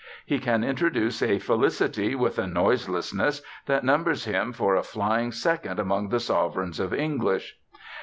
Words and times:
He 0.25 0.39
can 0.39 0.63
introduce 0.63 1.21
a 1.21 1.37
felicity 1.37 2.15
with 2.15 2.39
a 2.39 2.47
noiselessness 2.47 3.43
that 3.67 3.83
numbers 3.83 4.25
him 4.25 4.51
for 4.51 4.73
a 4.75 4.81
flying 4.81 5.31
second 5.31 5.79
among 5.79 6.09
the 6.09 6.19
sovereigns 6.19 6.79
of 6.79 6.91
English. 6.91 7.59